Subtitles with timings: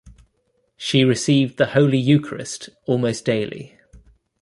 [0.77, 3.77] She received the Holy Eucharist almost daily.